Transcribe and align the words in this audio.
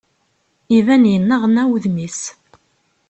Iban 0.77 1.03
yenneɣna 1.11 1.63
wudem-is. 1.69 2.19